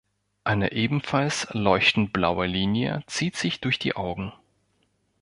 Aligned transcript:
Eine 0.43 0.71
ebenfalls 0.71 1.47
leuchtend-blaue 1.51 2.47
Linie 2.47 3.03
zieht 3.05 3.35
sich 3.35 3.61
durch 3.61 3.77
die 3.77 3.95
Augen. 3.95 4.33